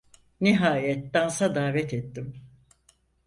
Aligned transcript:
Nihayet 0.41 1.13
dansa 1.13 1.55
davet 1.55 1.91
ettim. 1.93 2.27